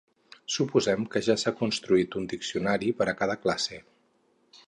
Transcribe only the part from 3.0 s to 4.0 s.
per a cada classe.